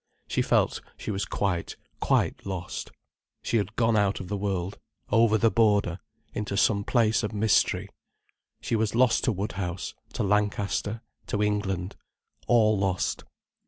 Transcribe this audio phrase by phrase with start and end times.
[0.27, 2.89] She felt she was quite, quite lost.
[3.43, 4.79] She had gone out of the world,
[5.11, 5.99] over the border,
[6.33, 7.87] into some place of mystery.
[8.61, 13.25] She was lost to Woodhouse, to Lancaster, to England—all lost.